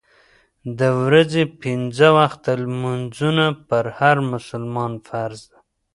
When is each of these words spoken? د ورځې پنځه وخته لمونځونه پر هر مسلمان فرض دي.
د 0.79 0.81
ورځې 1.01 1.43
پنځه 1.61 2.07
وخته 2.17 2.51
لمونځونه 2.63 3.45
پر 3.67 3.83
هر 3.97 4.17
مسلمان 4.33 4.91
فرض 5.07 5.39
دي. 5.51 5.59